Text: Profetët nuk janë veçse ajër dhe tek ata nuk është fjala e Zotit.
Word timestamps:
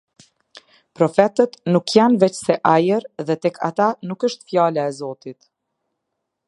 Profetët 0.99 1.53
nuk 1.75 1.93
janë 1.97 2.17
veçse 2.23 2.57
ajër 2.71 3.07
dhe 3.27 3.37
tek 3.45 3.63
ata 3.71 3.93
nuk 4.11 4.27
është 4.31 4.53
fjala 4.53 4.87
e 4.93 4.97
Zotit. 5.03 5.39